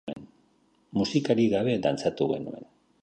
[1.01, 2.67] Musikarik gabe dantzatu genuen.